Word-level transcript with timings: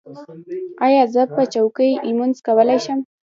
ایا 0.85 1.03
زه 1.13 1.21
په 1.35 1.41
چوکۍ 1.53 1.91
لمونځ 2.07 2.35
کولی 2.47 2.77
شم؟ 2.85 2.99